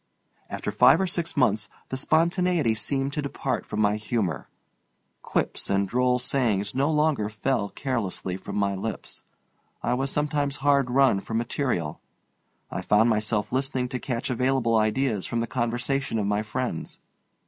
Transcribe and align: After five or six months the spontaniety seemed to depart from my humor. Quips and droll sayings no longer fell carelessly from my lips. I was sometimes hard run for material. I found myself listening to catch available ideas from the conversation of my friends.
After 0.49 0.71
five 0.71 0.99
or 0.99 1.05
six 1.05 1.37
months 1.37 1.69
the 1.89 1.95
spontaniety 1.95 2.75
seemed 2.75 3.13
to 3.13 3.21
depart 3.21 3.67
from 3.67 3.81
my 3.81 3.97
humor. 3.97 4.49
Quips 5.21 5.69
and 5.69 5.87
droll 5.87 6.17
sayings 6.17 6.73
no 6.73 6.89
longer 6.89 7.29
fell 7.29 7.69
carelessly 7.69 8.35
from 8.35 8.55
my 8.55 8.73
lips. 8.73 9.21
I 9.83 9.93
was 9.93 10.09
sometimes 10.09 10.55
hard 10.55 10.89
run 10.89 11.19
for 11.19 11.35
material. 11.35 12.01
I 12.71 12.81
found 12.81 13.11
myself 13.11 13.51
listening 13.51 13.89
to 13.89 13.99
catch 13.99 14.31
available 14.31 14.75
ideas 14.75 15.27
from 15.27 15.39
the 15.39 15.45
conversation 15.45 16.17
of 16.17 16.25
my 16.25 16.41
friends. 16.41 16.97